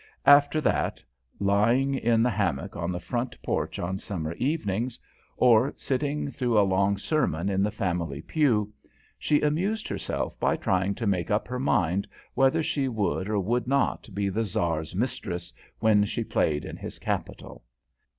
After 0.25 0.59
that, 0.61 1.03
lying 1.39 1.93
in 1.93 2.23
the 2.23 2.31
hammock 2.31 2.75
on 2.75 2.91
the 2.91 2.99
front 2.99 3.39
porch 3.43 3.77
on 3.77 3.99
summer 3.99 4.33
evenings, 4.33 4.99
or 5.37 5.73
sitting 5.77 6.31
through 6.31 6.57
a 6.59 6.65
long 6.67 6.97
sermon 6.97 7.49
in 7.49 7.61
the 7.61 7.69
family 7.69 8.19
pew, 8.23 8.73
she 9.19 9.41
amused 9.41 9.87
herself 9.87 10.39
by 10.39 10.55
trying 10.57 10.95
to 10.95 11.05
make 11.05 11.29
up 11.29 11.47
her 11.47 11.59
mind 11.59 12.07
whether 12.33 12.63
she 12.63 12.87
would 12.87 13.29
or 13.29 13.39
would 13.39 13.67
not 13.67 14.09
be 14.15 14.27
the 14.27 14.43
Czar's 14.43 14.95
mistress 14.95 15.53
when 15.81 16.03
she 16.05 16.23
played 16.23 16.65
in 16.65 16.77
his 16.77 16.97
Capital. 16.97 17.63